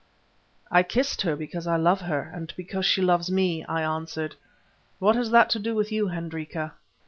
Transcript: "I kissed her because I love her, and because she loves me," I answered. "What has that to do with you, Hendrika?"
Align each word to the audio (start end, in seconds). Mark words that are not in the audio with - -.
"I 0.71 0.81
kissed 0.81 1.21
her 1.21 1.35
because 1.35 1.67
I 1.67 1.75
love 1.77 2.01
her, 2.01 2.31
and 2.33 2.51
because 2.57 2.87
she 2.87 3.03
loves 3.03 3.29
me," 3.29 3.63
I 3.65 3.83
answered. 3.83 4.33
"What 4.97 5.15
has 5.15 5.29
that 5.29 5.51
to 5.51 5.59
do 5.59 5.75
with 5.75 5.91
you, 5.91 6.07
Hendrika?" 6.07 6.73